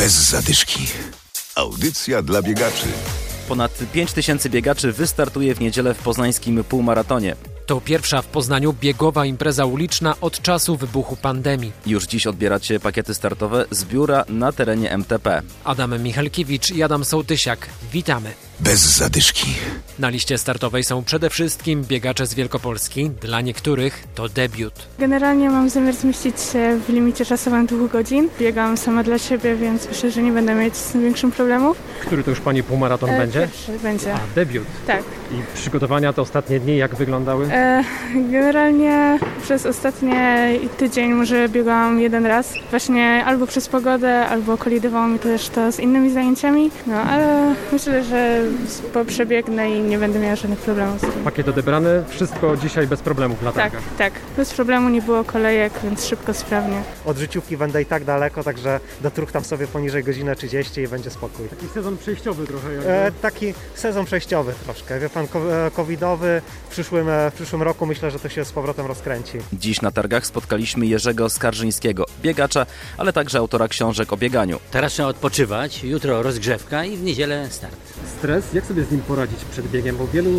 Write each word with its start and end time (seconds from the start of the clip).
Bez 0.00 0.12
zadyszki. 0.12 0.86
Audycja 1.54 2.22
dla 2.22 2.42
biegaczy. 2.42 2.86
Ponad 3.48 3.78
5 3.92 4.12
tysięcy 4.12 4.50
biegaczy 4.50 4.92
wystartuje 4.92 5.54
w 5.54 5.60
niedzielę 5.60 5.94
w 5.94 5.98
poznańskim 5.98 6.64
półmaratonie. 6.64 7.36
To 7.66 7.80
pierwsza 7.80 8.22
w 8.22 8.26
Poznaniu 8.26 8.72
biegowa 8.72 9.26
impreza 9.26 9.64
uliczna 9.64 10.14
od 10.20 10.42
czasu 10.42 10.76
wybuchu 10.76 11.16
pandemii. 11.16 11.72
Już 11.86 12.06
dziś 12.06 12.26
odbieracie 12.26 12.80
pakiety 12.80 13.14
startowe 13.14 13.64
z 13.70 13.84
biura 13.84 14.24
na 14.28 14.52
terenie 14.52 14.90
MTP. 14.90 15.42
Adam 15.64 16.02
Michalkiewicz 16.02 16.70
i 16.70 16.82
Adam 16.82 17.04
Sołtysiak. 17.04 17.68
Witamy. 17.92 18.49
Bez 18.60 18.80
zadyszki. 18.80 19.46
Na 19.98 20.08
liście 20.08 20.38
startowej 20.38 20.84
są 20.84 21.04
przede 21.04 21.30
wszystkim 21.30 21.82
biegacze 21.84 22.26
z 22.26 22.34
Wielkopolski. 22.34 23.10
Dla 23.10 23.40
niektórych 23.40 24.04
to 24.14 24.28
debiut. 24.28 24.72
Generalnie 24.98 25.50
mam 25.50 25.70
zamiar 25.70 25.94
zmieścić 25.94 26.40
się 26.52 26.80
w 26.86 26.88
limicie 26.88 27.24
czasowym 27.24 27.66
dwóch 27.66 27.90
godzin. 27.90 28.28
Biegam 28.40 28.76
sama 28.76 29.02
dla 29.02 29.18
siebie, 29.18 29.56
więc 29.56 29.88
myślę, 29.88 30.10
że 30.10 30.22
nie 30.22 30.32
będę 30.32 30.54
mieć 30.54 30.76
z 30.76 30.92
tym 30.92 31.02
większym 31.02 31.32
problemów. 31.32 31.76
Który 32.00 32.24
to 32.24 32.30
już 32.30 32.40
Pani 32.40 32.62
półmaraton 32.62 33.10
E, 33.10 33.18
będzie? 33.18 33.40
Pierwszy 33.40 33.72
będzie, 33.82 34.14
A, 34.14 34.18
debiut. 34.34 34.64
tak. 34.86 35.02
I 35.32 35.34
przygotowania 35.54 36.12
te 36.12 36.22
ostatnie 36.22 36.60
dni 36.60 36.76
jak 36.76 36.94
wyglądały? 36.94 37.46
E, 37.52 37.84
generalnie 38.14 39.18
przez 39.42 39.66
ostatni 39.66 40.12
tydzień 40.78 41.12
może 41.14 41.48
biegałam 41.48 42.00
jeden 42.00 42.26
raz. 42.26 42.54
Właśnie 42.70 43.24
albo 43.24 43.46
przez 43.46 43.68
pogodę, 43.68 44.26
albo 44.26 44.58
kolidowało 44.58 45.08
mi 45.08 45.18
też 45.18 45.48
to 45.48 45.72
z 45.72 45.80
innymi 45.80 46.10
zajęciami. 46.12 46.70
No 46.86 46.94
ale 46.94 47.54
myślę, 47.72 48.04
że 48.04 48.42
po 48.92 49.04
przebiegnę 49.04 49.70
i 49.70 49.80
nie 49.80 49.98
będę 49.98 50.18
miała 50.18 50.36
żadnych 50.36 50.58
problemów 50.58 50.98
z 50.98 51.00
tym. 51.00 51.10
Pakiet 51.24 51.48
odebrany, 51.48 52.04
wszystko 52.08 52.56
dzisiaj 52.56 52.86
bez 52.86 53.00
problemów 53.00 53.42
na 53.42 53.52
Tak, 53.52 53.62
targach. 53.72 53.82
tak. 53.98 54.12
Bez 54.36 54.52
problemu 54.54 54.88
nie 54.88 55.02
było 55.02 55.24
kolejek, 55.24 55.72
więc 55.84 56.06
szybko, 56.06 56.34
sprawnie. 56.34 56.82
Od 57.04 57.18
życiówki 57.18 57.56
będę 57.56 57.82
i 57.82 57.86
tak 57.86 58.04
daleko, 58.04 58.44
także 58.44 58.80
dotruchtam 59.00 59.44
sobie 59.44 59.66
poniżej 59.66 60.04
godzinę 60.04 60.36
30 60.36 60.80
i 60.80 60.88
będzie 60.88 61.10
spokój. 61.10 61.48
Taki 61.48 61.66
sezon 61.74 61.96
przejściowy 61.98 62.46
trochę. 62.46 62.72
Jakby. 62.74 62.90
E, 62.90 63.12
taki 63.22 63.54
sezon 63.74 64.04
przejściowy 64.06 64.52
troszkę, 64.64 65.00
wie 65.00 65.08
pan, 65.08 65.24
e, 65.24 65.70
covidowy. 65.70 66.42
W 66.68 66.70
przyszłym, 66.72 67.08
e, 67.08 67.30
w 67.30 67.34
przyszłym 67.34 67.62
roku 67.62 67.86
myślę, 67.86 68.10
że 68.10 68.18
to 68.18 68.28
się 68.28 68.44
z 68.44 68.52
powrotem 68.52 68.86
rozkręci. 68.86 69.38
Dziś 69.52 69.80
na 69.82 69.90
targach 69.90 70.26
spotkaliśmy 70.26 70.86
Jerzego 70.86 71.30
Skarżyńskiego, 71.30 72.04
biegacza, 72.22 72.66
ale 72.98 73.12
także 73.12 73.38
autora 73.38 73.68
książek 73.68 74.12
o 74.12 74.16
bieganiu. 74.16 74.60
Teraz 74.70 74.92
trzeba 74.92 75.08
odpoczywać, 75.08 75.84
jutro 75.84 76.22
rozgrzewka 76.22 76.84
i 76.84 76.96
w 76.96 77.02
niedzielę 77.02 77.46
start. 77.50 77.76
Stres, 78.18 78.39
jak 78.54 78.66
sobie 78.66 78.84
z 78.84 78.90
nim 78.90 79.00
poradzić 79.00 79.44
przed 79.44 79.70
biegiem, 79.70 79.96
bo 79.96 80.06
wielu 80.06 80.30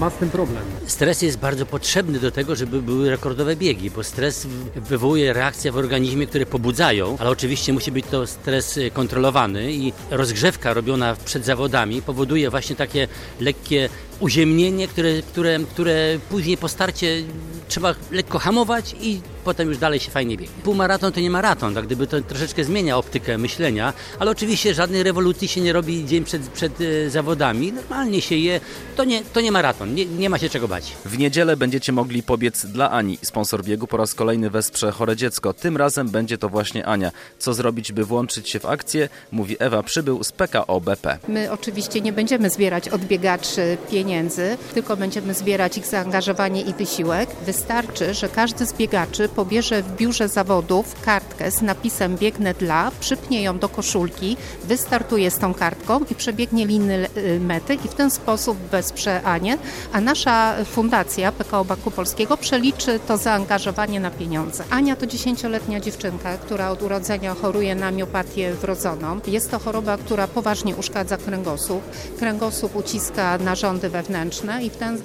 ma 0.00 0.10
z 0.10 0.14
tym 0.14 0.30
problem. 0.30 0.62
Stres 0.86 1.22
jest 1.22 1.38
bardzo 1.38 1.66
potrzebny 1.66 2.18
do 2.18 2.30
tego, 2.30 2.56
żeby 2.56 2.82
były 2.82 3.10
rekordowe 3.10 3.56
biegi, 3.56 3.90
bo 3.90 4.04
stres 4.04 4.46
wywołuje 4.76 5.32
reakcje 5.32 5.72
w 5.72 5.76
organizmie, 5.76 6.26
które 6.26 6.46
pobudzają, 6.46 7.16
ale 7.18 7.30
oczywiście 7.30 7.72
musi 7.72 7.92
być 7.92 8.06
to 8.10 8.26
stres 8.26 8.76
y, 8.76 8.90
kontrolowany 8.90 9.72
i 9.72 9.92
rozgrzewka 10.10 10.74
robiona 10.74 11.16
przed 11.24 11.44
zawodami 11.44 12.02
powoduje 12.02 12.50
właśnie 12.50 12.76
takie 12.76 13.08
lekkie 13.40 13.88
uziemnienie, 14.20 14.88
które, 14.88 15.22
które, 15.22 15.58
które 15.70 16.18
później 16.30 16.56
po 16.56 16.68
starcie 16.68 17.22
trzeba 17.68 17.94
lekko 18.10 18.38
hamować 18.38 18.96
i 19.00 19.20
potem 19.44 19.68
już 19.68 19.78
dalej 19.78 20.00
się 20.00 20.10
fajnie 20.10 20.36
biegnie. 20.36 20.62
Półmaraton 20.64 21.12
to 21.12 21.20
nie 21.20 21.30
maraton, 21.30 21.74
tak 21.74 21.86
gdyby 21.86 22.06
to 22.06 22.20
troszeczkę 22.20 22.64
zmienia 22.64 22.96
optykę 22.96 23.38
myślenia, 23.38 23.92
ale 24.18 24.30
oczywiście 24.30 24.74
żadnej 24.74 25.02
rewolucji 25.02 25.48
się 25.48 25.60
nie 25.60 25.72
robi 25.72 26.06
dzień 26.06 26.24
przed, 26.24 26.48
przed 26.48 26.80
e, 26.80 27.10
zawodami. 27.10 27.72
Normalnie 27.72 28.20
się 28.20 28.36
je, 28.36 28.60
to 28.96 29.04
nie, 29.04 29.24
to 29.24 29.40
nie 29.40 29.52
maraton, 29.52 29.94
nie, 29.94 30.06
nie 30.06 30.30
ma 30.30 30.38
się 30.38 30.48
czego 30.48 30.68
bać. 30.68 30.92
W 31.04 31.18
niedzielę 31.18 31.56
będziecie 31.56 31.92
mogli 31.92 32.22
pobiec 32.22 32.66
dla 32.66 32.90
Ani. 32.90 33.18
Sponsor 33.22 33.64
biegu 33.64 33.86
po 33.86 33.96
raz 33.96 34.14
kolejny 34.14 34.50
wesprze 34.50 34.92
chore 34.92 35.16
dziecko. 35.16 35.54
Tym 35.54 35.76
razem 35.76 36.08
będzie 36.08 36.38
to 36.38 36.48
właśnie 36.48 36.86
Ania. 36.86 37.10
Co 37.38 37.54
zrobić, 37.54 37.92
by 37.92 38.04
włączyć 38.04 38.48
się 38.48 38.60
w 38.60 38.66
akcję? 38.66 39.08
Mówi 39.32 39.56
Ewa 39.58 39.82
Przybył 39.82 40.24
z 40.24 40.32
PKO 40.32 40.80
BP. 40.80 41.18
My 41.28 41.52
oczywiście 41.52 42.00
nie 42.00 42.12
będziemy 42.12 42.50
zbierać 42.50 42.88
od 42.88 43.04
biegaczy 43.04 43.76
pieniędzy, 43.90 44.56
tylko 44.74 44.96
będziemy 44.96 45.34
zbierać 45.34 45.78
ich 45.78 45.86
zaangażowanie 45.86 46.62
i 46.62 46.74
wysiłek. 46.74 47.30
Wystarczy, 47.46 48.14
że 48.14 48.28
każdy 48.28 48.66
z 48.66 48.72
biegaczy 48.72 49.28
pobierze 49.38 49.82
w 49.82 49.96
biurze 49.96 50.28
zawodów 50.28 51.00
kartkę 51.04 51.50
z 51.50 51.62
napisem 51.62 52.16
biegnę 52.16 52.54
dla, 52.54 52.90
przypnie 53.00 53.42
ją 53.42 53.58
do 53.58 53.68
koszulki, 53.68 54.36
wystartuje 54.64 55.30
z 55.30 55.38
tą 55.38 55.54
kartką 55.54 56.00
i 56.10 56.14
przebiegnie 56.14 56.66
liny 56.66 57.08
y, 57.16 57.40
mety 57.40 57.74
i 57.74 57.88
w 57.88 57.94
ten 57.94 58.10
sposób 58.10 58.58
wesprze 58.58 59.22
Anię, 59.22 59.58
a 59.92 60.00
nasza 60.00 60.64
fundacja 60.64 61.32
PKO 61.32 61.64
Banku 61.64 61.90
Polskiego 61.90 62.36
przeliczy 62.36 63.00
to 63.08 63.16
zaangażowanie 63.16 64.00
na 64.00 64.10
pieniądze. 64.10 64.64
Ania 64.70 64.96
to 64.96 65.06
10-letnia 65.06 65.80
dziewczynka, 65.80 66.36
która 66.36 66.70
od 66.70 66.82
urodzenia 66.82 67.34
choruje 67.34 67.74
na 67.74 67.90
miopatię 67.90 68.54
wrodzoną. 68.54 69.20
Jest 69.26 69.50
to 69.50 69.58
choroba, 69.58 69.96
która 69.96 70.28
poważnie 70.28 70.76
uszkadza 70.76 71.16
kręgosłup. 71.16 71.82
Kręgosłup 72.18 72.76
uciska 72.76 73.38
narządy 73.38 73.88
wewnętrzne 73.88 74.64
i, 74.64 74.70
w 74.70 74.76
ten, 74.76 74.98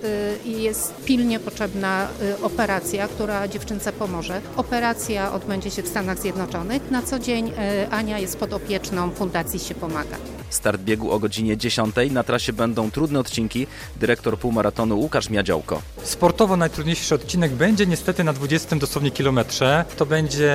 i 0.46 0.62
jest 0.62 0.94
pilnie 1.06 1.40
potrzebna 1.40 2.08
y, 2.22 2.44
operacja, 2.44 3.08
która 3.08 3.48
dziewczynce 3.48 3.92
pomoże. 4.14 4.42
Operacja 4.58 5.34
odbędzie 5.34 5.72
się 5.72 5.84
w 5.84 5.88
Stanach 5.88 6.20
Zjednoczonych. 6.20 6.92
Na 6.92 7.02
co 7.02 7.20
dzień 7.20 7.50
y, 7.50 7.90
Ania 7.92 8.20
jest 8.20 8.38
podopieczną 8.38 9.12
Fundacji 9.12 9.60
się 9.60 9.76
pomaga. 9.76 10.18
Start 10.50 10.82
biegu 10.82 11.12
o 11.12 11.20
godzinie 11.20 11.58
10. 11.58 11.96
Na 12.12 12.24
trasie 12.24 12.54
będą 12.54 12.92
trudne 12.92 13.20
odcinki. 13.20 13.68
Dyrektor 13.96 14.40
półmaratonu 14.40 15.00
Łukasz 15.00 15.30
Miadziołko. 15.30 15.82
Sportowo 16.04 16.58
najtrudniejszy 16.58 17.16
odcinek 17.16 17.52
będzie 17.52 17.86
niestety 17.86 18.24
na 18.24 18.34
20 18.34 18.76
dosłownie 18.76 19.12
kilometrze. 19.12 19.86
To 19.98 20.06
będzie 20.06 20.54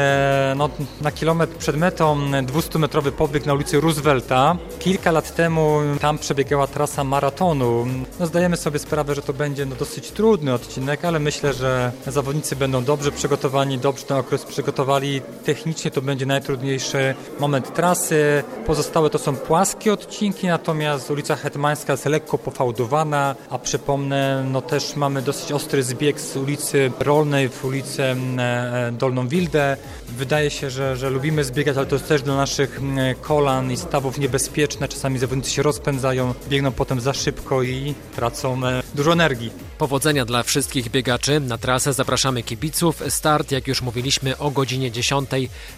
no, 0.57 0.71
na 1.01 1.13
kilometr 1.13 1.57
przed 1.57 1.77
metą 1.77 2.31
200-metrowy 2.31 3.13
pobieg 3.13 3.47
na 3.47 3.55
ulicy 3.55 3.81
Roosevelta. 3.81 4.57
Kilka 4.79 5.11
lat 5.11 5.35
temu 5.35 5.81
tam 6.01 6.19
przebiegała 6.19 6.67
trasa 6.67 7.05
maratonu. 7.05 7.87
No, 8.21 8.27
zdajemy 8.27 8.57
sobie 8.57 8.79
sprawę, 8.79 9.15
że 9.15 9.23
to 9.23 9.33
będzie 9.33 9.67
no, 9.67 9.77
dosyć 9.77 10.11
trudny 10.11 10.55
odcinek, 10.55 11.05
ale 11.05 11.19
myślę, 11.19 11.55
że 11.55 11.93
zawodnicy 12.07 12.57
będą 12.57 12.85
dobrze 12.85 13.13
przygotowani, 13.13 13.47
dobrze 13.81 14.04
ten 14.04 14.16
okres 14.16 14.44
przygotowali. 14.44 15.20
Technicznie 15.44 15.91
to 15.91 16.03
będzie 16.03 16.26
najtrudniejszy 16.26 17.14
moment 17.41 17.75
trasy. 17.75 18.44
Pozostałe 18.66 19.10
to 19.10 19.19
są 19.19 19.36
płaskie 19.36 19.92
odcinki, 19.92 20.47
natomiast 20.47 21.10
ulica 21.10 21.36
Hetmańska 21.36 21.92
jest 21.92 22.06
lekko 22.06 22.38
pofałdowana, 22.38 23.34
a 23.50 23.59
przypomnę, 23.59 24.44
no 24.50 24.62
też 24.62 24.97
mamy 24.97 25.22
dosyć 25.22 25.53
ostry 25.53 25.82
zbieg 25.82 26.20
z 26.20 26.36
ulicy 26.36 26.92
Rolnej 27.00 27.48
w 27.48 27.64
ulicę 27.64 28.16
e, 28.38 28.92
Dolną 28.92 29.28
Wildę. 29.28 29.76
Wydaje 30.09 30.50
się, 30.50 30.70
że, 30.70 30.97
że 30.97 31.10
lubimy 31.10 31.44
zbiegać, 31.44 31.76
ale 31.76 31.86
to 31.86 31.94
jest 31.94 32.09
też 32.09 32.22
dla 32.22 32.36
naszych 32.36 32.80
kolan 33.20 33.72
i 33.72 33.76
stawów 33.76 34.19
niebezpieczne. 34.19 34.88
Czasami 34.88 35.19
zawodnicy 35.19 35.50
się 35.50 35.62
rozpędzają, 35.62 36.34
biegną 36.48 36.72
potem 36.72 37.00
za 37.00 37.15
szybko 37.15 37.62
i 37.62 37.94
tracą 38.16 38.66
e, 38.66 38.82
dużo 38.94 39.12
energii. 39.12 39.68
Powodzenia 39.78 40.25
dla 40.25 40.43
wszystkich 40.43 40.91
biegaczy. 40.91 41.41
Na 41.41 41.59
trasę 41.59 41.93
zapraszamy 41.93 42.43
kibiców. 42.43 43.03
Start, 43.09 43.53
jak 43.53 43.69
już 43.69 43.83
mówiliśmy, 43.83 44.39
o 44.39 44.50
godzinie 44.50 44.91
10 44.91 45.31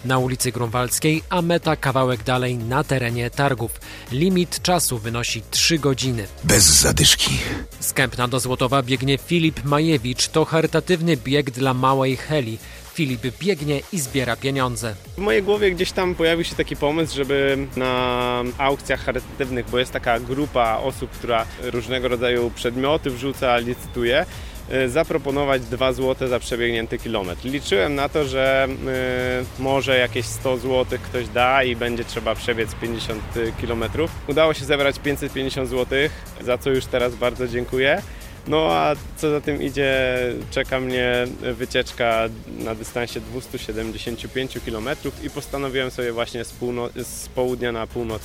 na 0.05 0.17
ulicy 0.17 0.51
Grunwaldzkiej, 0.51 1.23
a 1.29 1.41
meta 1.41 1.75
kawałek 1.75 2.23
dalej 2.23 2.57
na 2.57 2.83
terenie 2.83 3.29
targów. 3.29 3.71
Limit 4.11 4.61
czasu 4.61 4.97
wynosi 4.97 5.41
3 5.51 5.79
godziny. 5.79 6.27
Bez 6.43 6.63
zadyszki. 6.63 7.37
Z 7.79 7.93
Kępna 7.93 8.27
do 8.27 8.39
Złotowa 8.39 8.83
biegnie 8.83 9.17
Filip 9.17 9.63
Majewicz. 9.63 10.27
To 10.27 10.45
charytatywny 10.45 11.17
bieg 11.17 11.51
dla 11.51 11.73
małej 11.73 12.17
Heli. 12.17 12.57
Filip 12.93 13.21
biegnie 13.39 13.81
i 13.93 13.99
zbiera 13.99 14.35
pieniądze. 14.35 14.95
W 15.17 15.17
mojej 15.17 15.43
głowie 15.43 15.71
gdzieś 15.71 15.91
tam 15.91 16.15
pojawił 16.15 16.45
się 16.45 16.55
taki 16.55 16.75
pomysł, 16.75 17.15
żeby 17.15 17.57
na 17.75 18.43
aukcjach 18.57 18.99
charytatywnych, 18.99 19.69
bo 19.69 19.79
jest 19.79 19.91
taka 19.91 20.19
grupa 20.19 20.77
osób, 20.77 21.11
która 21.11 21.45
różnego 21.63 22.07
rodzaju 22.07 22.51
przedmioty 22.55 23.09
wrzuca, 23.09 23.57
licytuje, 23.57 24.25
y, 24.73 24.89
zaproponować 24.89 25.61
2 25.61 25.93
zł 25.93 26.27
za 26.27 26.39
przebiegnięty 26.39 26.97
kilometr. 26.97 27.45
Liczyłem 27.45 27.95
na 27.95 28.09
to, 28.09 28.25
że 28.25 28.67
y, 29.59 29.61
może 29.63 29.97
jakieś 29.97 30.25
100 30.25 30.57
zł 30.57 30.99
ktoś 31.03 31.27
da 31.27 31.63
i 31.63 31.75
będzie 31.75 32.05
trzeba 32.05 32.35
przebiec 32.35 32.75
50 32.75 33.23
km. 33.61 33.83
Udało 34.27 34.53
się 34.53 34.65
zebrać 34.65 34.99
550 34.99 35.69
zł, 35.69 35.99
za 36.41 36.57
co 36.57 36.69
już 36.69 36.85
teraz 36.85 37.15
bardzo 37.15 37.47
dziękuję. 37.47 38.01
No 38.47 38.71
a 38.71 38.95
co 39.17 39.31
za 39.31 39.41
tym 39.41 39.61
idzie, 39.61 40.07
czeka 40.51 40.79
mnie 40.79 41.27
wycieczka 41.41 42.29
na 42.47 42.75
dystansie 42.75 43.19
275 43.19 44.59
km 44.65 44.89
i 45.23 45.29
postanowiłem 45.29 45.91
sobie 45.91 46.11
właśnie 46.11 46.45
z, 46.45 46.53
z 47.03 47.29
południa 47.29 47.71
na 47.71 47.87
północ 47.87 48.21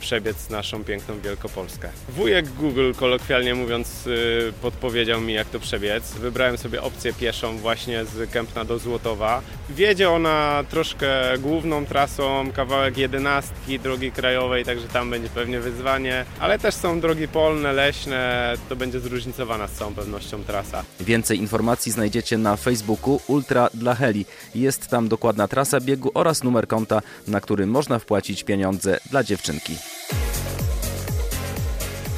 przebiec 0.00 0.50
naszą 0.50 0.84
piękną 0.84 1.20
Wielkopolskę. 1.20 1.88
Wujek 2.08 2.48
Google, 2.48 2.92
kolokwialnie 2.96 3.54
mówiąc, 3.54 4.06
y, 4.06 4.52
podpowiedział 4.62 5.20
mi 5.20 5.32
jak 5.32 5.48
to 5.48 5.60
przebiec. 5.60 6.12
Wybrałem 6.12 6.58
sobie 6.58 6.82
opcję 6.82 7.12
pieszą 7.12 7.58
właśnie 7.58 8.04
z 8.04 8.30
Kępna 8.30 8.64
do 8.64 8.78
Złotowa. 8.78 9.42
Wiedzie 9.70 10.10
ona 10.10 10.64
troszkę 10.70 11.38
główną 11.38 11.86
trasą, 11.86 12.52
kawałek 12.54 12.98
jedenastki 12.98 13.78
drogi 13.78 14.12
krajowej, 14.12 14.64
także 14.64 14.88
tam 14.88 15.10
będzie 15.10 15.28
pewnie 15.28 15.60
wyzwanie, 15.60 16.24
ale 16.40 16.58
też 16.58 16.74
są 16.74 17.00
drogi 17.00 17.28
polne, 17.28 17.72
leśne, 17.72 18.54
to 18.68 18.76
będzie 18.76 19.00
zróżnicowana 19.00 19.68
z 19.68 19.72
całą 19.72 19.94
pewnością 19.94 20.44
trasa. 20.44 20.84
Więcej 21.00 21.38
informacji 21.38 21.92
znajdziecie 21.92 22.38
na 22.38 22.56
Facebooku 22.56 23.20
Ultra 23.26 23.68
dla 23.74 23.94
Heli. 23.94 24.26
Jest 24.54 24.88
tam 24.88 25.08
dokładna 25.08 25.48
trasa 25.48 25.80
biegu 25.80 26.10
oraz 26.14 26.42
numer 26.44 26.68
konta, 26.68 27.02
na 27.28 27.40
który 27.40 27.66
można 27.66 27.98
wpłacić 27.98 28.44
pieniądze 28.44 28.98
dla 29.10 29.24
dziewczynki. 29.24 29.76